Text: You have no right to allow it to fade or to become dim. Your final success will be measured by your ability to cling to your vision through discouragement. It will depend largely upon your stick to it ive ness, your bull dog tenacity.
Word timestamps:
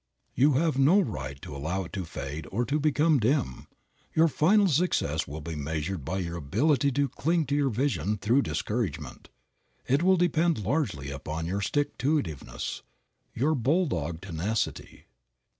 You 0.33 0.53
have 0.53 0.79
no 0.79 0.99
right 0.99 1.39
to 1.43 1.55
allow 1.55 1.83
it 1.83 1.93
to 1.93 2.05
fade 2.05 2.47
or 2.51 2.65
to 2.65 2.79
become 2.79 3.19
dim. 3.19 3.67
Your 4.15 4.27
final 4.27 4.67
success 4.67 5.27
will 5.27 5.41
be 5.41 5.53
measured 5.53 6.03
by 6.03 6.17
your 6.17 6.37
ability 6.37 6.91
to 6.93 7.07
cling 7.07 7.45
to 7.45 7.55
your 7.55 7.69
vision 7.69 8.17
through 8.17 8.41
discouragement. 8.41 9.29
It 9.87 10.01
will 10.01 10.17
depend 10.17 10.63
largely 10.63 11.11
upon 11.11 11.45
your 11.45 11.61
stick 11.61 11.99
to 11.99 12.17
it 12.17 12.27
ive 12.27 12.43
ness, 12.43 12.81
your 13.35 13.53
bull 13.53 13.85
dog 13.85 14.21
tenacity. 14.21 15.05